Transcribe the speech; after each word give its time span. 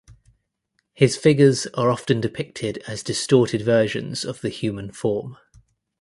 His 0.93 1.15
figures 1.15 1.67
are 1.75 1.91
often 1.91 2.19
depicted 2.21 2.79
as 2.87 3.03
distorted 3.03 3.61
versions 3.61 4.25
of 4.25 4.41
the 4.41 4.49
human 4.49 4.91
form. 4.91 5.37